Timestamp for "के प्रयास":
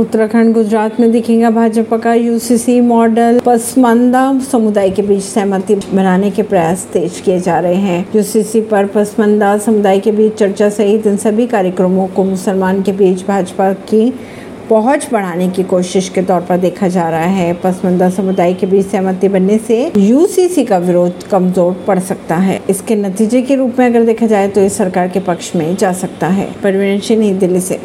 6.30-6.86